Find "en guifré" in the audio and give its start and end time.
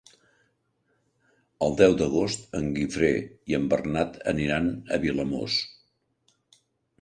2.59-3.11